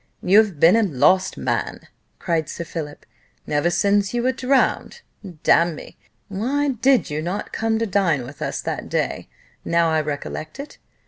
[0.23, 1.81] you have been a lost man,"
[2.17, 3.05] cried Sir Philip,
[3.47, 5.01] "ever since you were drowned.
[5.43, 5.91] Damme,
[6.27, 9.29] why did not you come to dine with us that day,
[9.63, 10.79] now I recollect it?